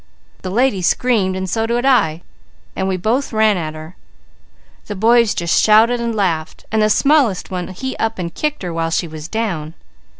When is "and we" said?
2.75-2.97